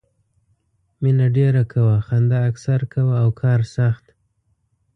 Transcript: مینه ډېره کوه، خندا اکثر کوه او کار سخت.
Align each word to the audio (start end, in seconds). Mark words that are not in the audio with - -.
مینه 1.01 1.27
ډېره 1.37 1.63
کوه، 1.71 1.95
خندا 2.07 2.39
اکثر 2.51 2.79
کوه 2.93 3.15
او 3.23 3.29
کار 3.41 3.59
سخت. 3.75 4.05